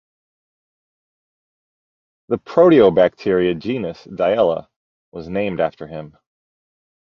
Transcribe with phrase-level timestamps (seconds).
[2.29, 4.67] The proteobacteria genus "Dyella"
[5.11, 6.17] was named after him.